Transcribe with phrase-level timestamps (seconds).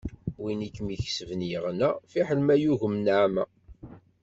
[0.43, 3.43] Win i kem-ikesben yeɣna, fiḥel ma yuǧew nneɛma.